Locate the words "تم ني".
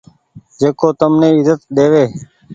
0.99-1.29